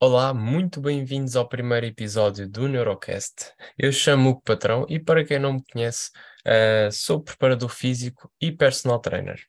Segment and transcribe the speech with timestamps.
[0.00, 3.52] Olá, muito bem-vindos ao primeiro episódio do Neurocast.
[3.76, 6.10] Eu chamo o Patrão e, para quem não me conhece,
[6.46, 9.42] uh, sou preparador físico e personal trainer.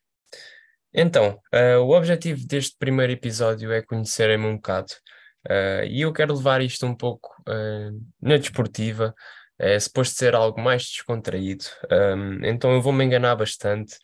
[0.92, 4.92] Então, uh, o objetivo deste primeiro episódio é conhecerem-me um bocado
[5.48, 7.30] uh, e eu quero levar isto um pouco
[8.20, 9.14] na desportiva,
[9.56, 13.96] é suposto ser algo mais descontraído, um, então eu vou me enganar bastante.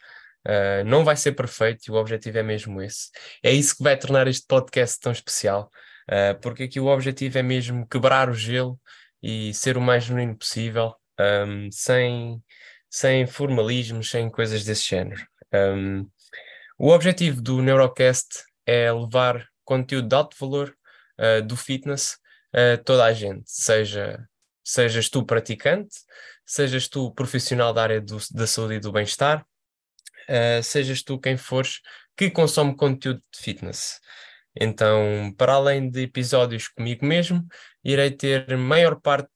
[0.87, 3.11] não vai ser perfeito e o objetivo é mesmo esse.
[3.43, 5.71] É isso que vai tornar este podcast tão especial
[6.11, 8.79] uh, porque aqui o objetivo é mesmo quebrar o gelo
[9.23, 12.43] e ser o mais genuíno possível, um, sem,
[12.91, 15.27] sem formalismos, sem coisas desse género.
[15.53, 16.09] Um,
[16.79, 18.29] o objetivo do Neurocast
[18.67, 20.77] é levar conteúdo de alto valor
[21.19, 22.19] uh, do fitness
[22.53, 24.27] a toda a gente, seja
[24.67, 25.95] sejas tu praticante,
[26.45, 29.47] sejas tu profissional da área do, da saúde e do bem-estar,
[30.29, 31.81] uh, sejas tu quem fores
[32.17, 34.01] que consome conteúdo de fitness.
[34.59, 37.47] Então, para além de episódios comigo mesmo,
[37.85, 39.31] irei ter maior parte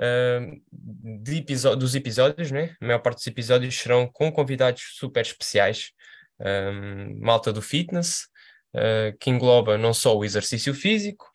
[0.00, 2.74] uh, dos episódios, né?
[2.80, 5.92] A maior parte dos episódios serão com convidados super especiais,
[6.40, 8.28] um, malta do fitness,
[8.74, 11.30] uh, que engloba não só o exercício físico,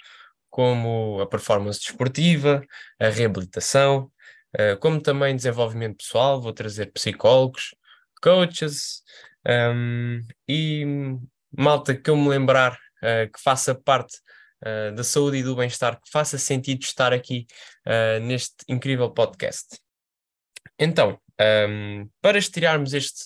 [0.50, 2.66] como a performance desportiva,
[3.00, 4.12] a reabilitação,
[4.60, 6.42] uh, como também desenvolvimento pessoal.
[6.42, 7.76] Vou trazer psicólogos,
[8.22, 9.04] coaches
[9.48, 10.84] um, e
[11.56, 14.18] malta que eu me lembrar uh, que faça parte
[14.64, 17.46] uh, da saúde e do bem-estar, que faça sentido estar aqui
[17.86, 19.80] uh, neste incrível podcast.
[20.80, 23.26] Então, um, ehm, para estrearmos este,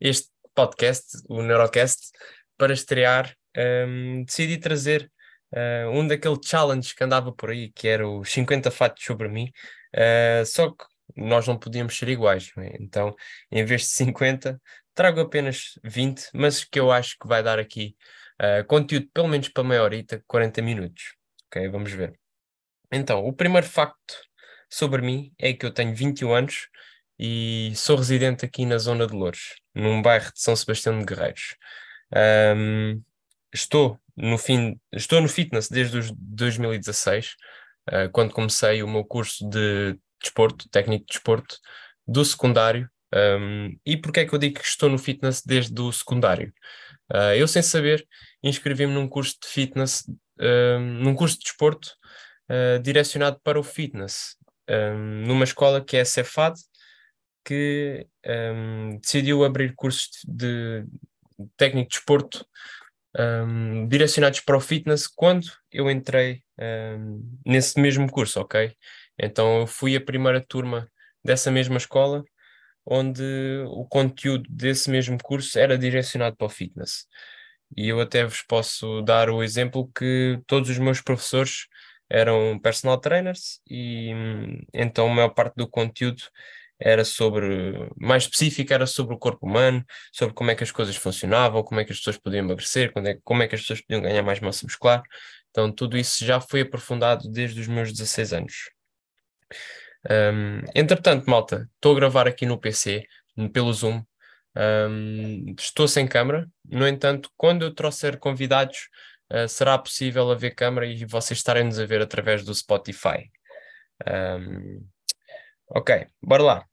[0.00, 2.10] este podcast, o Neurocast,
[2.56, 5.10] para estrear, um, ehm, decidi trazer
[5.52, 9.52] uh, um daqueles challenges que andava por aí, que era os 50 fatos sobre mim,
[9.94, 10.84] uh, só que
[11.16, 12.76] nós não podíamos ser iguais, é?
[12.80, 13.14] então
[13.50, 14.60] em vez de 50,
[14.94, 17.96] trago apenas 20, mas que eu acho que vai dar aqui
[18.40, 21.14] Uh, conteúdo pelo menos para meia horita, 40 minutos.
[21.46, 22.18] Ok, vamos ver.
[22.92, 24.14] Então, o primeiro facto
[24.68, 26.68] sobre mim é que eu tenho 21 anos
[27.18, 31.56] e sou residente aqui na zona de Louros, num bairro de São Sebastião de Guerreiros.
[32.14, 33.02] Um,
[33.52, 37.36] estou no fim, estou no fitness desde os 2016,
[37.88, 41.58] uh, quando comecei o meu curso de desporto, técnico de desporto,
[42.06, 42.88] do secundário.
[43.14, 46.52] Um, e porquê é que eu digo que estou no fitness desde o secundário?
[47.12, 48.06] Uh, eu, sem saber,
[48.42, 50.04] inscrevi-me num curso de fitness,
[50.40, 51.94] uh, num curso de desporto
[52.50, 54.36] uh, direcionado para o fitness,
[54.68, 56.54] um, numa escola que é a Cefad,
[57.44, 62.44] que um, decidiu abrir cursos de, de técnico de desporto
[63.16, 66.42] um, direcionados para o fitness quando eu entrei
[67.44, 68.74] nesse mesmo curso, ok?
[69.18, 70.90] Então eu fui a primeira turma
[71.24, 72.24] dessa mesma escola
[72.86, 73.22] onde
[73.68, 77.06] o conteúdo desse mesmo curso era direcionado para o fitness.
[77.76, 81.66] E eu até vos posso dar o exemplo que todos os meus professores
[82.08, 84.12] eram personal trainers e
[84.72, 86.22] então a maior parte do conteúdo
[86.78, 90.94] era sobre, mais específico, era sobre o corpo humano, sobre como é que as coisas
[90.96, 94.02] funcionavam, como é que as pessoas podiam emagrecer, é, como é que as pessoas podiam
[94.02, 95.02] ganhar mais massa muscular.
[95.50, 98.70] Então tudo isso já foi aprofundado desde os meus 16 anos.
[100.10, 103.06] Um, entretanto, malta, estou a gravar aqui no PC,
[103.52, 104.02] pelo Zoom.
[104.56, 108.88] Um, estou sem câmera, no entanto, quando eu trouxer convidados,
[109.30, 113.30] uh, será possível haver câmera e vocês estarem-nos a ver através do Spotify.
[114.08, 114.86] Um,
[115.68, 116.66] ok, bora lá.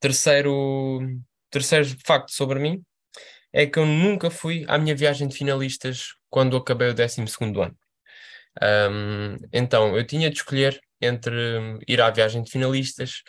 [0.00, 1.00] Terceiro,
[1.50, 2.82] terceiro facto sobre mim
[3.52, 7.76] é que eu nunca fui à minha viagem de finalistas quando acabei o 12 ano.
[8.62, 13.22] Um, então, eu tinha de escolher entre ir à viagem de finalistas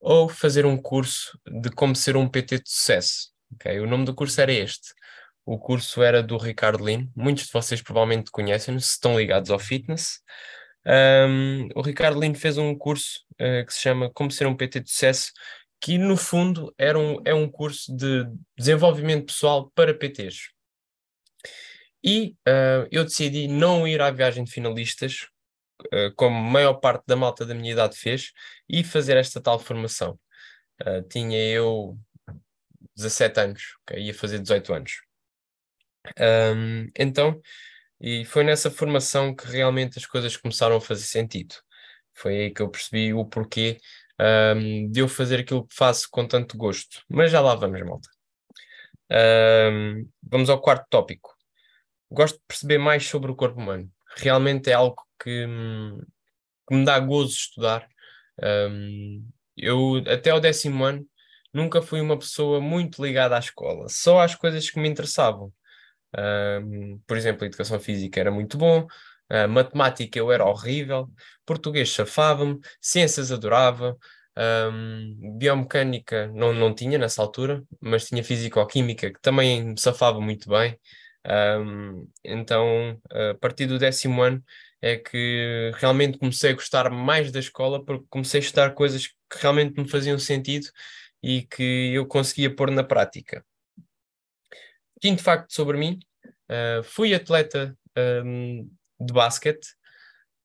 [0.00, 3.30] ou fazer um curso de como ser um PT de sucesso.
[3.54, 3.80] Okay?
[3.80, 4.94] O nome do curso era este.
[5.44, 7.10] O curso era do Ricardo Lino.
[7.14, 10.20] Muitos de vocês provavelmente conhecem-no, se estão ligados ao fitness.
[10.86, 14.80] Um, o Ricardo Lino fez um curso uh, que se chama Como Ser um PT
[14.80, 15.32] de Sucesso,
[15.80, 20.50] que no fundo era um, é um curso de desenvolvimento pessoal para PTs.
[22.02, 25.28] E uh, eu decidi não ir à viagem de finalistas,
[26.16, 28.32] como a maior parte da malta da minha idade fez,
[28.68, 30.18] e fazer esta tal formação.
[30.82, 31.98] Uh, tinha eu
[32.96, 34.02] 17 anos, okay?
[34.02, 34.92] ia fazer 18 anos.
[36.18, 37.40] Um, então,
[38.00, 41.54] e foi nessa formação que realmente as coisas começaram a fazer sentido.
[42.14, 43.78] Foi aí que eu percebi o porquê
[44.56, 47.02] um, de eu fazer aquilo que faço com tanto gosto.
[47.08, 48.08] Mas já lá vamos, malta.
[49.10, 51.40] Um, vamos ao quarto tópico
[52.10, 53.90] gosto de perceber mais sobre o corpo humano.
[54.16, 55.46] Realmente é algo que,
[56.68, 57.86] que me dá gozo estudar.
[58.42, 61.06] Um, eu, até ao décimo ano,
[61.52, 65.52] nunca fui uma pessoa muito ligada à escola, só às coisas que me interessavam.
[66.16, 68.86] Um, por exemplo, a educação física era muito bom,
[69.32, 71.08] Uh, matemática eu era horrível,
[71.46, 73.96] português safava-me, ciências adorava,
[74.36, 80.48] um, biomecânica não, não tinha nessa altura, mas tinha físico-química que também me safava muito
[80.48, 80.76] bem.
[81.24, 84.42] Um, então, a partir do décimo ano
[84.82, 89.38] é que realmente comecei a gostar mais da escola porque comecei a estudar coisas que
[89.38, 90.68] realmente me faziam sentido
[91.22, 93.44] e que eu conseguia pôr na prática.
[95.00, 97.76] Quinto facto sobre mim, uh, fui atleta
[98.24, 99.66] um, de basquete,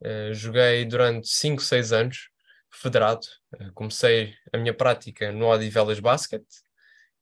[0.01, 2.29] uh, joguei durante 5, 6 anos,
[2.69, 3.25] federado,
[3.59, 6.43] uh, comecei a minha prática no Odivelas Basket,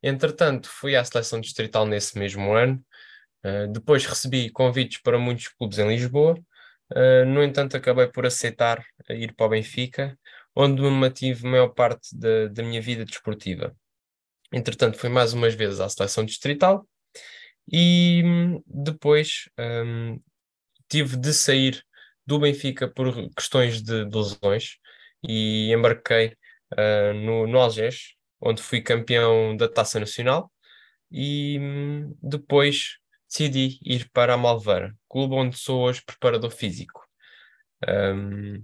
[0.02, 2.84] entretanto fui à seleção distrital nesse mesmo ano,
[3.74, 6.38] depois recebi convites para muitos clubes em Lisboa,
[7.28, 10.18] no entanto acabei por aceitar ir para o Benfica,
[10.56, 13.76] onde me mantive a maior parte da, da minha vida desportiva.
[14.52, 16.88] Entretanto, fui mais umas vezes à seleção distrital
[17.72, 20.20] e hum, depois um,
[20.88, 21.84] tive de sair
[22.26, 24.78] do Benfica por questões de, de lesões
[25.28, 26.36] e embarquei
[26.74, 30.52] uh, no, no Algés, onde fui campeão da Taça Nacional
[31.12, 32.98] e um, depois
[33.34, 37.04] decidi ir para a Malveira, clube onde sou hoje preparador físico.
[37.88, 38.64] Um,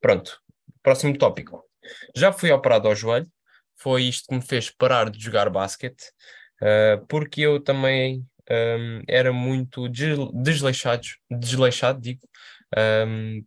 [0.00, 0.38] pronto,
[0.82, 1.64] próximo tópico.
[2.14, 3.26] Já fui operado ao joelho,
[3.74, 6.02] foi isto que me fez parar de jogar basquete,
[6.60, 12.20] uh, porque eu também um, era muito desleixado, desleixado digo,
[13.06, 13.42] um,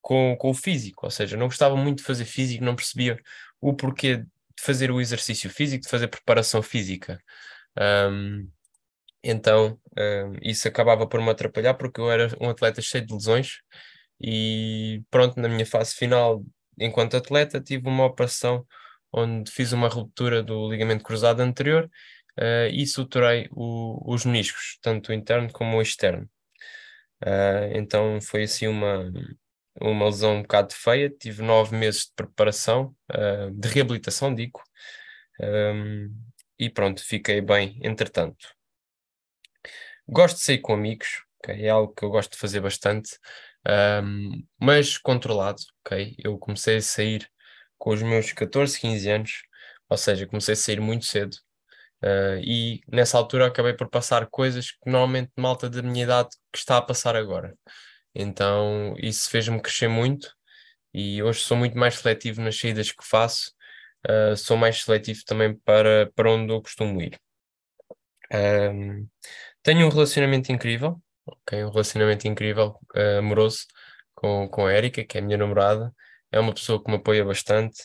[0.00, 3.16] com, com o físico, ou seja, não gostava muito de fazer físico, não percebia
[3.60, 4.26] o porquê de
[4.60, 7.22] fazer o exercício físico, de fazer preparação física.
[7.78, 8.50] Um,
[9.30, 9.78] então,
[10.42, 13.58] isso acabava por me atrapalhar porque eu era um atleta cheio de lesões
[14.20, 16.44] e pronto, na minha fase final
[16.80, 18.66] enquanto atleta, tive uma operação
[19.12, 21.90] onde fiz uma ruptura do ligamento cruzado anterior
[22.38, 26.28] uh, e suturei o, os meniscos, tanto o interno como o externo.
[27.22, 29.10] Uh, então foi assim uma,
[29.80, 34.62] uma lesão um bocado feia, tive nove meses de preparação, uh, de reabilitação, digo,
[35.40, 36.12] um,
[36.58, 38.57] e pronto, fiquei bem entretanto.
[40.08, 41.66] Gosto de sair com amigos, okay?
[41.66, 43.18] é algo que eu gosto de fazer bastante
[44.02, 46.14] um, mas controlado, ok?
[46.18, 47.28] Eu comecei a sair
[47.76, 49.42] com os meus 14, 15 anos,
[49.88, 51.36] ou seja, comecei a sair muito cedo.
[52.02, 56.58] Uh, e nessa altura acabei por passar coisas que normalmente malta da minha idade que
[56.58, 57.56] está a passar agora.
[58.14, 60.32] Então isso fez-me crescer muito
[60.94, 63.52] e hoje sou muito mais seletivo nas saídas que faço,
[64.08, 67.18] uh, sou mais seletivo também para, para onde eu costumo ir.
[68.32, 69.08] Um,
[69.62, 71.64] tenho um relacionamento incrível, ok?
[71.64, 73.66] Um relacionamento incrível, uh, amoroso,
[74.14, 75.92] com, com a Erika, que é a minha namorada.
[76.32, 77.82] É uma pessoa que me apoia bastante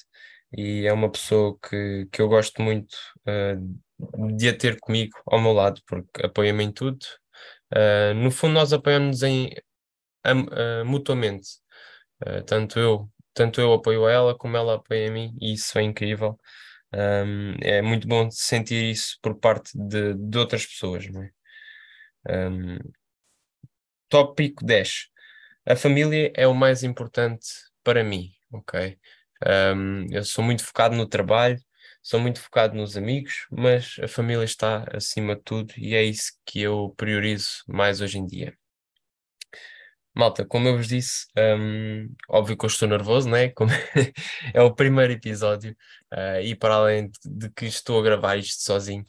[0.52, 2.96] e é uma pessoa que, que eu gosto muito
[3.28, 7.00] uh, de a ter comigo ao meu lado, porque apoia-me em tudo.
[7.74, 9.52] Uh, no fundo, nós apoiamos em,
[10.86, 11.48] mutuamente.
[12.46, 15.82] tanto eu tanto eu apoio a ela como ela apoia a mim e isso é
[15.82, 16.40] incrível.
[16.94, 21.32] Um, é muito bom sentir isso por parte de, de outras pessoas, não é?
[22.30, 22.78] Um,
[24.10, 25.08] Tópico 10.
[25.66, 27.48] A família é o mais importante
[27.84, 28.98] para mim, ok?
[29.76, 31.60] Um, eu sou muito focado no trabalho,
[32.02, 36.34] sou muito focado nos amigos, mas a família está acima de tudo e é isso
[36.46, 38.56] que eu priorizo mais hoje em dia.
[40.16, 43.50] Malta, como eu vos disse, um, óbvio que eu estou nervoso, né?
[43.50, 43.72] Como
[44.54, 45.76] é o primeiro episódio,
[46.14, 49.04] uh, e para além de, de, que estou a gravar isto sozinho,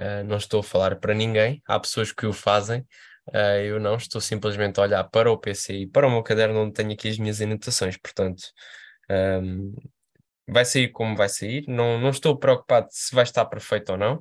[0.00, 2.86] uh, não estou a falar para ninguém, há pessoas que o fazem,
[3.28, 6.62] Uh, eu não estou simplesmente a olhar para o PC e para o meu caderno
[6.62, 8.42] onde tenho aqui as minhas anotações, portanto,
[9.08, 9.72] um,
[10.48, 11.64] vai sair como vai sair.
[11.68, 14.16] Não, não estou preocupado se vai estar perfeito ou não.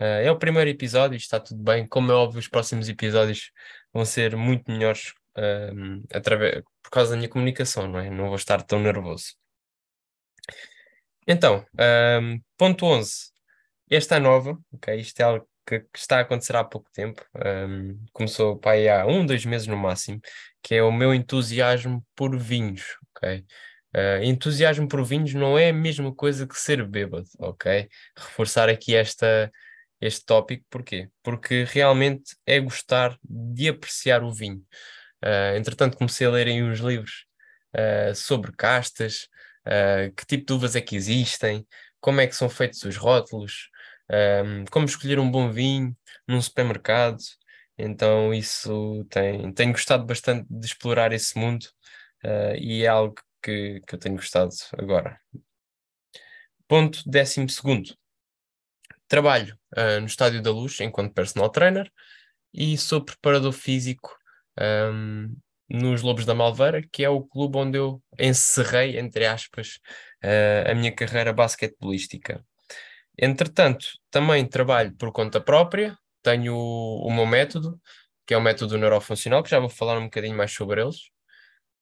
[0.00, 1.86] Uh, é o primeiro episódio, está tudo bem.
[1.86, 3.52] Como é óbvio, os próximos episódios
[3.92, 8.10] vão ser muito melhores um, através, por causa da minha comunicação, não é?
[8.10, 9.34] Não vou estar tão nervoso.
[11.26, 11.64] Então,
[12.20, 13.29] um, ponto 11.
[13.90, 15.00] Esta é nova, ok?
[15.00, 17.24] Isto é algo que, que, está a acontecer há pouco tempo,
[17.68, 20.20] um, começou pai, há um, dois meses no máximo,
[20.62, 23.44] que é o meu entusiasmo por vinhos, ok?
[23.92, 27.88] Uh, entusiasmo por vinhos não é a mesma coisa que ser bêbado, ok?
[28.16, 29.50] Reforçar aqui esta,
[30.00, 31.08] este tópico, porquê?
[31.20, 34.64] Porque realmente é gostar de apreciar o vinho.
[35.24, 37.26] Uh, entretanto, comecei a ler aí uns livros
[37.74, 39.28] uh, sobre castas,
[40.16, 41.66] que tipo de uvas é que existem,
[42.00, 43.69] como é que são feitos os rótulos,
[44.10, 47.18] um, como escolher um bom vinho num supermercado.
[47.78, 51.64] Então, isso tem, tenho gostado bastante de explorar esse mundo
[52.24, 55.18] uh, e é algo que, que eu tenho gostado agora.
[56.68, 57.96] Ponto décimo segundo.
[59.08, 61.90] Trabalho uh, no Estádio da Luz enquanto personal trainer
[62.52, 64.16] e sou preparador físico
[64.92, 65.34] um,
[65.68, 69.78] nos Lobos da Malveira, que é o clube onde eu encerrei, entre aspas,
[70.22, 72.44] uh, a minha carreira basquetebolística.
[73.22, 77.78] Entretanto, também trabalho por conta própria, tenho o, o meu método,
[78.26, 81.10] que é o método neurofuncional, que já vou falar um bocadinho mais sobre eles,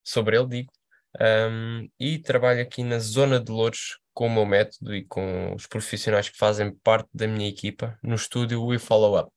[0.03, 0.73] sobre ele, digo,
[1.21, 5.67] um, e trabalho aqui na zona de Louros com o meu método e com os
[5.67, 9.33] profissionais que fazem parte da minha equipa no estúdio We Follow Up.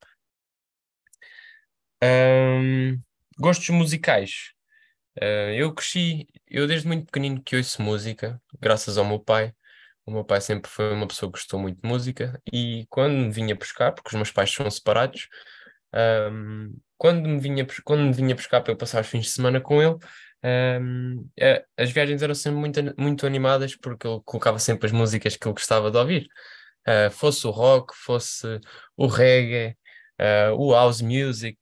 [2.04, 3.00] Um,
[3.38, 4.54] gostos musicais.
[5.20, 9.54] Uh, eu cresci, eu desde muito pequenino que ouço música, graças ao meu pai.
[10.12, 13.32] O meu pai sempre foi uma pessoa que gostou muito de música e quando me
[13.32, 15.30] vinha buscar, porque os meus pais são separados,
[16.32, 19.62] um, quando, me vinha, quando me vinha buscar para eu passar os fins de semana
[19.62, 19.98] com ele,
[20.82, 21.30] um,
[21.78, 25.54] as viagens eram sempre muito, muito animadas porque ele colocava sempre as músicas que ele
[25.54, 26.28] gostava de ouvir.
[26.86, 28.60] Uh, fosse o rock, fosse
[28.98, 29.78] o reggae,
[30.20, 31.58] uh, o house music.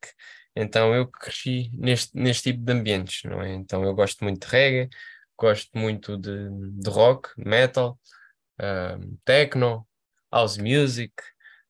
[0.56, 3.54] Então eu cresci neste, neste tipo de ambientes, não é?
[3.54, 4.90] Então eu gosto muito de reggae,
[5.38, 8.00] gosto muito de, de rock, metal,
[9.26, 9.88] techno,
[10.32, 11.14] house music.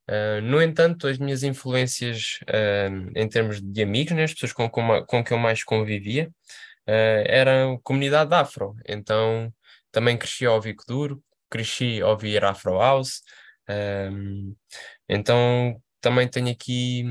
[0.10, 4.68] Uh, no entanto, as minhas influências uh, em termos de amigos, né, as pessoas com,
[4.68, 6.30] com, com que eu mais convivia,
[6.88, 8.76] uh, eram comunidade afro.
[8.88, 9.54] Então
[9.92, 13.22] também cresci a ouvir Kuduro, cresci a ouvir Afro House.
[15.08, 17.04] Então também tenho aqui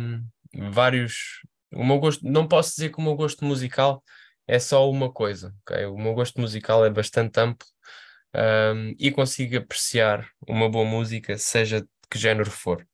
[0.73, 1.41] vários.
[1.73, 4.03] O meu gosto, não posso dizer que o meu gosto musical
[4.47, 5.55] é só uma coisa?
[5.93, 7.67] O meu gosto musical é bastante amplo
[8.35, 12.87] um, e consigo apreciar uma boa música, seja de que género for.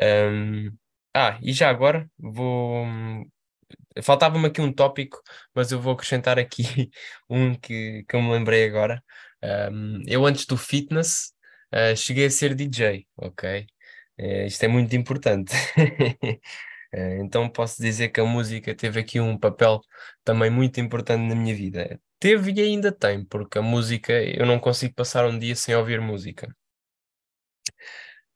[0.00, 0.76] Um,
[1.14, 2.86] ah, e já agora vou.
[4.02, 5.20] Faltava-me aqui um tópico,
[5.54, 6.90] mas eu vou acrescentar aqui
[7.28, 9.02] um que, que eu me lembrei agora.
[9.42, 11.32] Um, eu, antes do fitness,
[11.74, 13.66] uh, cheguei a ser DJ, ok?
[14.18, 15.52] Uh, isto é muito importante.
[16.94, 19.80] uh, então, posso dizer que a música teve aqui um papel
[20.24, 22.00] também muito importante na minha vida.
[22.18, 26.00] Teve e ainda tem, porque a música, eu não consigo passar um dia sem ouvir
[26.00, 26.54] música.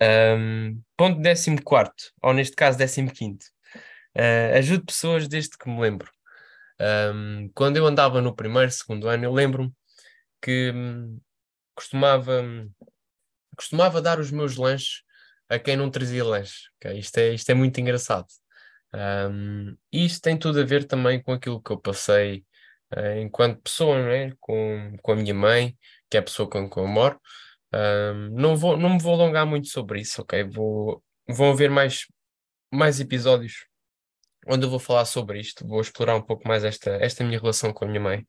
[0.02, 3.38] Um, ponto 14, ou neste caso 15.
[4.16, 6.10] Uh, ajudo pessoas desde que me lembro.
[6.80, 9.72] Um, quando eu andava no primeiro, segundo ano, eu lembro-me
[10.42, 11.20] que hum,
[11.74, 12.42] costumava,
[13.56, 15.02] costumava dar os meus lanches
[15.48, 16.68] a quem não trazia lanche.
[16.76, 16.98] Okay?
[16.98, 18.26] Isto, é, isto é muito engraçado.
[18.94, 22.44] Um, isto tem tudo a ver também com aquilo que eu passei
[22.96, 24.32] uh, enquanto pessoa, não é?
[24.40, 25.76] com, com a minha mãe,
[26.10, 27.20] que é a pessoa com quem eu moro.
[27.74, 30.44] Um, não, vou, não me vou alongar muito sobre isso, ok?
[30.44, 32.06] Vou, vão haver mais,
[32.72, 33.66] mais episódios
[34.46, 37.72] onde eu vou falar sobre isto, vou explorar um pouco mais esta, esta minha relação
[37.72, 38.26] com a minha mãe.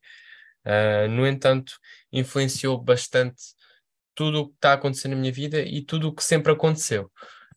[0.66, 1.74] Uh, no entanto,
[2.12, 3.42] influenciou bastante
[4.16, 7.12] tudo o que está acontecendo na minha vida e tudo o que sempre aconteceu.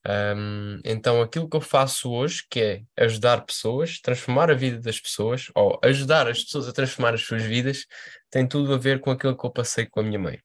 [0.07, 4.99] Um, então, aquilo que eu faço hoje, que é ajudar pessoas, transformar a vida das
[4.99, 7.87] pessoas, ou ajudar as pessoas a transformar as suas vidas,
[8.31, 10.41] tem tudo a ver com aquilo que eu passei com a minha mãe.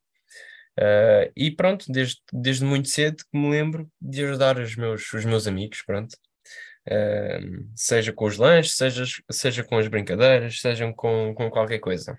[0.77, 5.23] Uh, e pronto, desde, desde muito cedo que me lembro de ajudar os meus, os
[5.23, 6.13] meus amigos, pronto.
[6.87, 12.17] Uh, seja com os lanches, seja, seja com as brincadeiras, seja com, com qualquer coisa.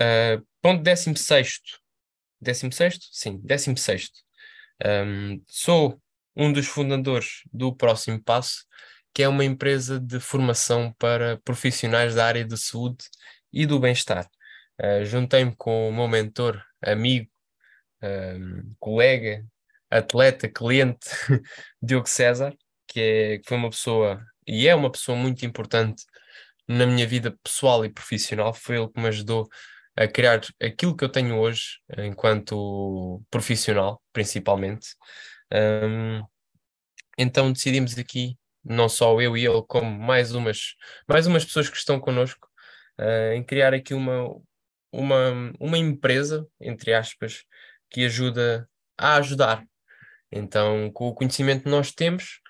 [0.00, 1.60] Uh, ponto 16.
[2.40, 2.98] 16?
[3.12, 4.27] Sim, 16.
[4.84, 6.00] Um, sou
[6.36, 8.64] um dos fundadores do Próximo Passo,
[9.12, 13.04] que é uma empresa de formação para profissionais da área de saúde
[13.52, 14.28] e do bem-estar.
[14.80, 17.28] Uh, Juntei-me com o meu mentor, amigo,
[18.02, 19.44] um, colega,
[19.90, 21.08] atleta, cliente,
[21.82, 22.54] Diogo César,
[22.86, 26.04] que, é, que foi uma pessoa e é uma pessoa muito importante
[26.66, 28.54] na minha vida pessoal e profissional.
[28.54, 29.48] Foi ele que me ajudou
[29.98, 34.94] a criar aquilo que eu tenho hoje, enquanto profissional, principalmente.
[35.52, 36.22] Um,
[37.18, 40.76] então decidimos aqui, não só eu e ele, como mais umas,
[41.08, 42.48] mais umas pessoas que estão connosco,
[43.00, 44.40] uh, em criar aqui uma,
[44.92, 47.42] uma, uma empresa, entre aspas,
[47.90, 49.66] que ajuda a ajudar.
[50.30, 52.40] Então, com o conhecimento que nós temos,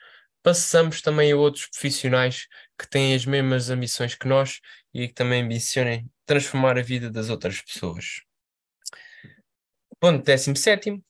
[0.43, 2.47] passamos também a outros profissionais
[2.79, 4.61] que têm as mesmas ambições que nós
[4.93, 8.23] e que também ambicionem transformar a vida das outras pessoas.
[9.99, 11.03] Ponto 17.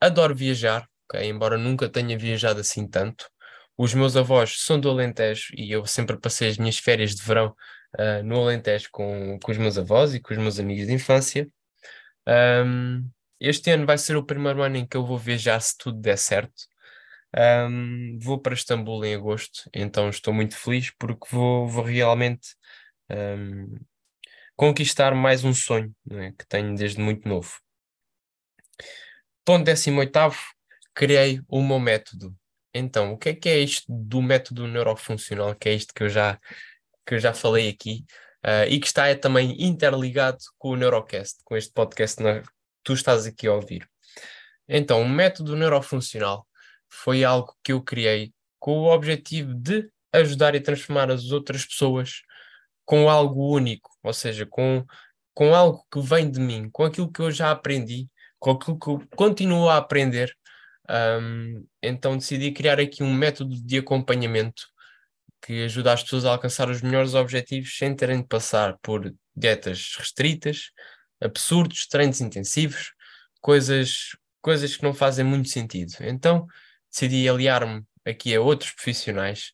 [0.00, 1.28] Adoro viajar, okay?
[1.28, 3.30] embora nunca tenha viajado assim tanto.
[3.76, 7.54] Os meus avós são do Alentejo e eu sempre passei as minhas férias de verão
[7.98, 11.46] uh, no Alentejo com, com os meus avós e com os meus amigos de infância.
[12.26, 13.08] Um,
[13.38, 16.16] este ano vai ser o primeiro ano em que eu vou viajar se tudo der
[16.16, 16.54] certo.
[17.36, 22.54] Um, vou para Istambul em agosto, então estou muito feliz porque vou, vou realmente
[23.10, 23.78] um,
[24.62, 26.30] conquistar mais um sonho é?
[26.30, 27.50] que tenho desde muito novo.
[29.44, 30.12] Ponto 18,
[30.94, 32.32] criei o meu método.
[32.72, 36.08] Então, o que é que é isto do método neurofuncional, que é isto que eu
[36.08, 36.38] já,
[37.04, 38.04] que eu já falei aqui,
[38.46, 42.48] uh, e que está é, também interligado com o Neurocast, com este podcast que
[42.84, 43.84] tu estás aqui a ouvir.
[44.68, 46.46] Então, o método neurofuncional
[46.88, 52.22] foi algo que eu criei com o objetivo de ajudar e transformar as outras pessoas
[52.84, 54.84] com algo único, ou seja, com,
[55.34, 58.08] com algo que vem de mim, com aquilo que eu já aprendi,
[58.38, 60.36] com aquilo que eu continuo a aprender.
[60.90, 64.64] Um, então decidi criar aqui um método de acompanhamento
[65.40, 69.94] que ajuda as pessoas a alcançar os melhores objetivos sem terem de passar por dietas
[69.98, 70.70] restritas,
[71.20, 72.92] absurdos, treinos intensivos,
[73.40, 75.94] coisas, coisas que não fazem muito sentido.
[76.00, 76.46] Então
[76.90, 79.52] decidi aliar-me aqui a outros profissionais,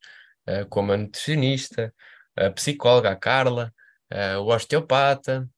[0.49, 1.95] uh, como a nutricionista,
[2.47, 3.73] a psicóloga, a Carla,
[4.41, 5.49] o osteopata.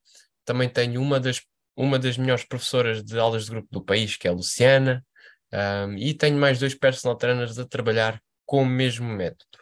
[0.44, 1.40] Também tenho uma das,
[1.76, 5.04] uma das melhores professoras de aulas de grupo do país, que é a Luciana.
[5.52, 9.58] Um, e tenho mais dois personal trainers a trabalhar com o mesmo método.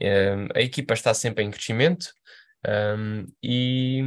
[0.00, 2.12] Um, a equipa está sempre em crescimento
[2.66, 4.02] um, e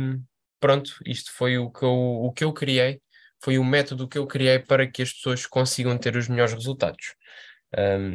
[0.59, 3.01] pronto, isto foi o que, eu, o que eu criei,
[3.41, 7.15] foi o método que eu criei para que as pessoas consigam ter os melhores resultados.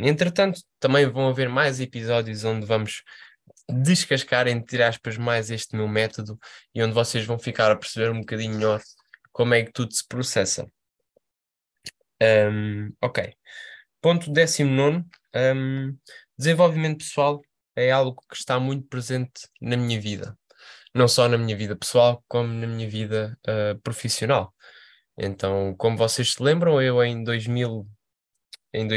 [0.03, 3.03] entretanto, também vão haver mais episódios onde vamos
[3.73, 6.39] descascar, entre aspas, mais este meu método
[6.75, 8.81] e onde vocês vão ficar a perceber um bocadinho melhor
[9.33, 10.67] como é que tudo se processa.
[12.23, 13.35] Um, ok.
[14.01, 15.05] Ponto 19.
[15.35, 15.97] Um,
[16.37, 17.41] desenvolvimento pessoal
[17.77, 20.37] é algo que está muito presente na minha vida.
[20.95, 24.53] Não só na minha vida pessoal, como na minha vida uh, profissional.
[25.17, 27.87] Então, como vocês se lembram, eu em 2000,
[28.73, 28.89] em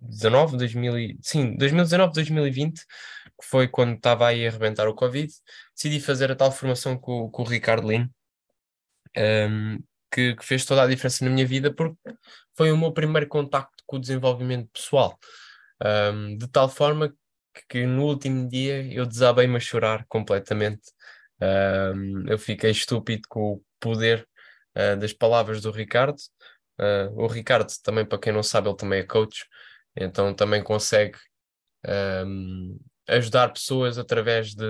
[0.00, 2.80] 2019, 2000 e, sim, 2019, 2020,
[3.40, 5.32] que foi quando estava aí a arrebentar o Covid,
[5.74, 8.10] decidi fazer a tal formação com, com o Ricardo Lino,
[9.16, 9.78] um,
[10.12, 11.98] que, que, fez toda a diferença na minha vida, porque
[12.56, 15.18] foi o meu primeiro contacto com o desenvolvimento pessoal.
[15.82, 17.10] Um, de tal forma
[17.54, 20.82] que, que, no último dia eu desabei-me a chorar completamente.
[21.40, 24.26] Um, eu fiquei estúpido com o poder
[24.76, 26.18] uh, das palavras do Ricardo.
[26.80, 29.46] Uh, o Ricardo, também, para quem não sabe, ele também é coach,
[29.98, 31.18] então também consegue
[32.26, 34.64] um, ajudar pessoas através de,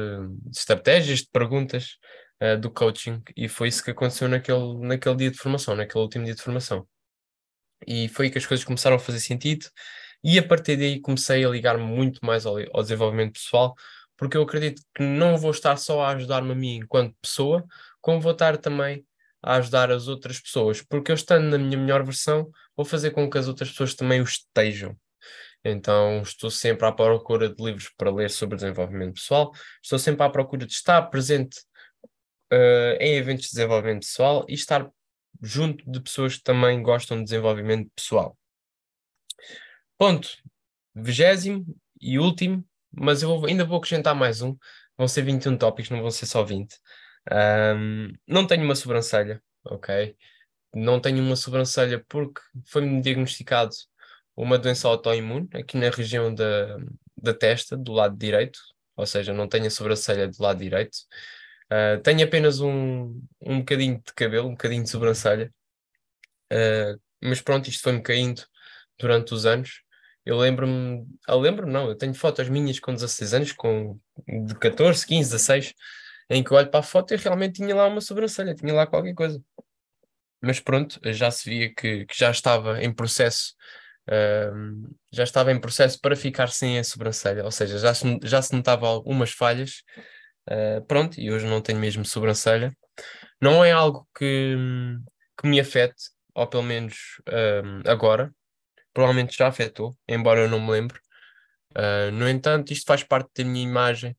[0.50, 1.96] estratégias, de perguntas
[2.42, 6.24] uh, do coaching, e foi isso que aconteceu naquele, naquele dia de formação, naquele último
[6.24, 6.86] dia de formação.
[7.86, 9.66] E foi que as coisas começaram a fazer sentido,
[10.22, 13.74] e a partir daí comecei a ligar-me muito mais ao, ao desenvolvimento pessoal,
[14.16, 17.64] porque eu acredito que não vou estar só a ajudar-me a mim enquanto pessoa,
[18.00, 19.04] como vou estar também
[19.42, 23.30] a ajudar as outras pessoas, porque eu estando na minha melhor versão, vou fazer com
[23.30, 24.96] que as outras pessoas também o estejam.
[25.64, 30.30] Então, estou sempre à procura de livros para ler sobre desenvolvimento pessoal, estou sempre à
[30.30, 31.58] procura de estar presente
[32.52, 34.88] uh, em eventos de desenvolvimento pessoal e estar
[35.42, 38.36] junto de pessoas que também gostam de desenvolvimento pessoal.
[39.96, 40.28] Ponto.
[40.94, 41.64] Vigésimo
[42.00, 44.56] e último, mas eu ainda vou acrescentar mais um.
[44.96, 46.74] Vão ser 21 tópicos, não vão ser só 20.
[47.30, 50.16] Um, não tenho uma sobrancelha, ok?
[50.74, 53.74] Não tenho uma sobrancelha porque foi-me diagnosticado
[54.38, 56.78] uma doença autoimune aqui na região da,
[57.16, 58.60] da testa, do lado direito,
[58.96, 60.96] ou seja, não tenho a sobrancelha do lado direito.
[61.66, 65.52] Uh, tenho apenas um, um bocadinho de cabelo, um bocadinho de sobrancelha,
[66.52, 68.42] uh, mas pronto, isto foi-me caindo
[68.96, 69.82] durante os anos.
[70.24, 73.98] Eu lembro-me, eu lembro não, eu tenho fotos minhas com 16 anos, com
[74.46, 75.74] de 14, 15, 16,
[76.30, 78.86] em que eu olho para a foto e realmente tinha lá uma sobrancelha, tinha lá
[78.86, 79.42] qualquer coisa.
[80.40, 83.54] Mas pronto, já se via que, que já estava em processo,
[84.08, 88.42] uh, já estava em processo para ficar sem a sobrancelha, ou seja, já se, já
[88.42, 89.82] se notava algumas falhas
[90.50, 92.74] Uh, pronto, e hoje não tenho mesmo sobrancelha.
[93.40, 94.56] Não é algo que,
[95.38, 96.94] que me afete, ou pelo menos
[97.28, 98.34] uh, agora.
[98.94, 100.98] Provavelmente já afetou, embora eu não me lembre.
[101.76, 104.16] Uh, no entanto, isto faz parte da minha imagem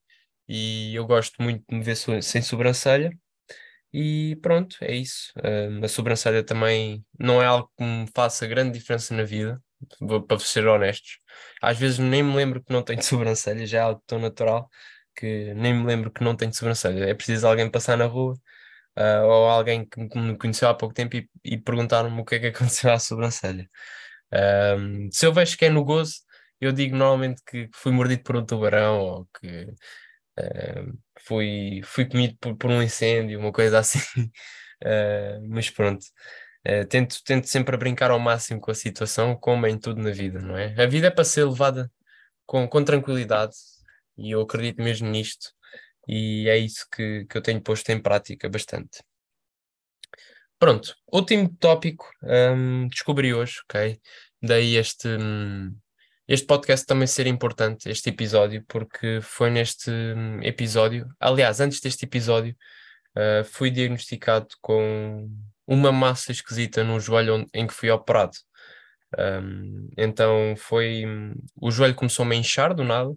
[0.48, 3.10] e eu gosto muito de me ver so sem sobrancelha.
[3.92, 5.32] E pronto, é isso.
[5.82, 9.60] a sobrancelha também não é algo que me faça grande diferença na vida,
[10.28, 11.18] para ser honestos.
[11.62, 14.68] Às vezes nem me lembro que não tenho sobrancelha, já é algo tão natural
[15.14, 17.04] que nem me lembro que não tenho sobrancelha.
[17.04, 18.34] É preciso alguém passar na rua
[18.98, 22.38] uh, ou alguém que me conheceu há pouco tempo e, e perguntar-me o que é
[22.40, 23.68] que aconteceu à sobrancelha.
[24.32, 26.20] Um, se eu vejo que é no gozo,
[26.60, 29.64] eu digo normalmente que fui mordido por um tubarão ou que
[30.38, 34.00] uh, fui, fui comido por, por, um incêndio, uma coisa assim.
[34.84, 36.04] Uh, mas pronto.
[36.66, 40.40] Uh, tento, tento sempre brincar ao máximo com a situação, como em tudo na vida,
[40.40, 40.74] não é?
[40.80, 41.90] A vida é para ser levada
[42.46, 43.54] com, com tranquilidade,
[44.18, 45.52] e eu acredito mesmo nisto,
[46.06, 49.02] e é isso que, que eu tenho posto em prática bastante.
[50.58, 53.98] Pronto, último tópico, um, descobri hoje, ok?
[54.42, 55.08] daí este,
[56.26, 59.90] este podcast também ser importante, este episódio, porque foi neste
[60.42, 62.56] episódio, aliás, antes deste episódio,
[63.16, 65.28] uh, fui diagnosticado com
[65.70, 68.36] uma massa esquisita no joelho onde, em que fui operado.
[69.16, 71.04] Um, então foi.
[71.56, 73.14] O joelho começou-me a inchar do nada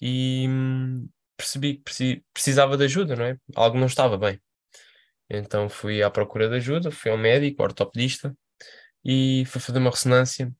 [0.00, 3.36] e hum, percebi que precisava de ajuda, não é?
[3.54, 4.40] Algo não estava bem.
[5.30, 8.34] Então fui à procura de ajuda, fui ao médico, ao ortopedista,
[9.04, 10.52] e fui fazer uma ressonância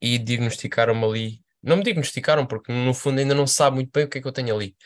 [0.00, 1.40] e diagnosticaram-me ali.
[1.62, 4.26] Não me diagnosticaram, porque no fundo ainda não sabe muito bem o que é que
[4.28, 4.76] eu tenho ali,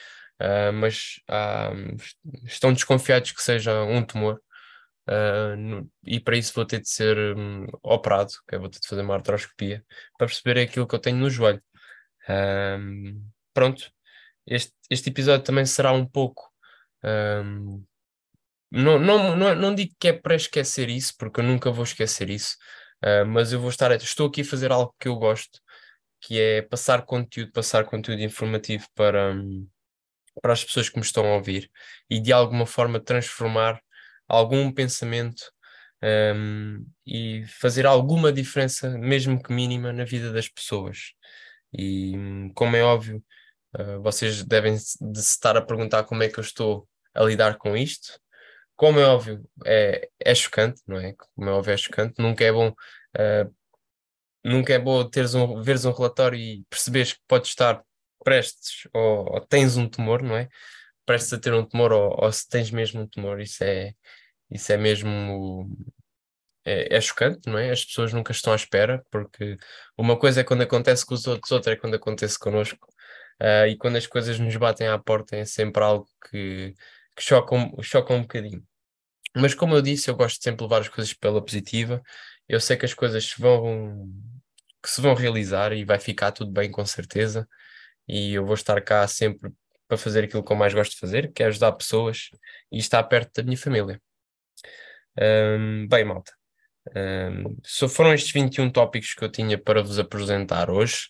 [0.40, 1.96] uh, mas uh,
[2.44, 4.40] estão desconfiados que seja um tumor.
[5.10, 9.02] Uh, e para isso vou ter de ser um, operado, que vou ter de fazer
[9.02, 9.84] uma artroscopia
[10.16, 11.62] para perceber aquilo que eu tenho no joelho.
[13.52, 13.90] pronto,
[14.46, 16.50] este, este episódio também será um pouco
[18.70, 22.30] não, não, não, não digo que é para esquecer isso, porque eu nunca vou esquecer
[22.30, 22.56] isso,
[23.04, 25.60] uh, mas eu vou estar, estou aqui a fazer algo que eu gosto,
[26.20, 29.34] que é passar conteúdo, passar conteúdo informativo para,
[30.42, 31.70] para as pessoas que me estão a ouvir
[32.08, 33.80] e de alguma forma transformar
[34.30, 35.42] algum pensamento
[36.02, 41.12] um, e fazer alguma diferença, mesmo que mínima, na vida das pessoas.
[41.72, 42.14] E
[42.54, 43.22] como é óbvio,
[43.78, 47.58] uh, vocês devem de se estar a perguntar como é que eu estou a lidar
[47.58, 48.20] com isto
[48.80, 51.14] como é óbvio, é, é chocante, não é?
[51.34, 52.14] Como é óbvio, é chocante.
[52.18, 53.54] Nunca é bom, uh,
[54.42, 57.84] nunca é bom teres um, veres um relatório e perceberes que podes estar
[58.24, 60.48] prestes ou, ou, tens um tumor, não é?
[61.04, 63.92] Prestes a ter um tumor ou, ou, se tens mesmo um tumor, isso é,
[64.50, 65.68] isso é mesmo.
[66.64, 67.70] É, é, chocante, não é?
[67.70, 69.56] As pessoas nunca estão à espera, porque
[69.96, 72.86] uma coisa é quando acontece com os outros, outra é quando acontece connosco.
[73.40, 76.74] Uh, e quando as coisas nos batem à porta é sempre algo que,
[77.16, 78.62] que choca, um, choca um bocadinho.
[79.36, 82.02] Mas como eu disse, eu gosto sempre de levar as coisas pela positiva.
[82.48, 84.08] Eu sei que as coisas vão,
[84.82, 87.48] que se vão realizar e vai ficar tudo bem com certeza.
[88.08, 89.52] E eu vou estar cá sempre
[89.88, 92.30] para fazer aquilo que eu mais gosto de fazer, que é ajudar pessoas
[92.72, 94.00] e estar perto da minha família.
[95.18, 96.32] Um, bem, malta.
[96.96, 101.08] Um, foram estes 21 tópicos que eu tinha para vos apresentar hoje.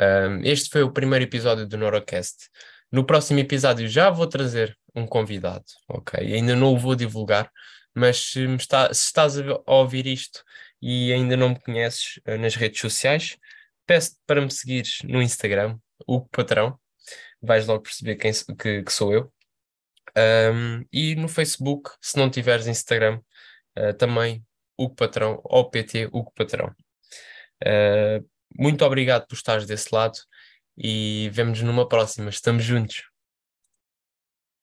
[0.00, 2.48] Um, este foi o primeiro episódio do Norocast.
[2.90, 6.34] No próximo episódio já vou trazer um convidado, ok?
[6.34, 7.50] Ainda não o vou divulgar,
[7.94, 10.42] mas se, está, se estás a ouvir isto
[10.80, 13.36] e ainda não me conheces uh, nas redes sociais,
[13.86, 16.78] peço-te para me seguires no Instagram, o Patrão,
[17.42, 19.32] vais logo perceber quem, que, que sou eu.
[20.16, 23.20] Um, e no Facebook, se não tiveres Instagram,
[23.78, 24.44] uh, também
[24.76, 26.74] o Patrão, ou PT o Patrão.
[27.64, 28.24] Uh,
[28.56, 30.18] muito obrigado por estares desse lado
[30.76, 32.30] e vemos numa próxima.
[32.30, 33.02] Estamos juntos.